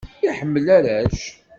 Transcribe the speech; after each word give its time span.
Iḥemmel 0.27 0.65
arrac. 0.77 1.19